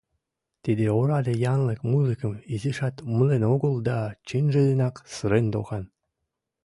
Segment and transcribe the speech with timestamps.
[0.63, 5.83] Тиде ораде янлык музыкым изишат умылен огыл да чынже денак сырен докан...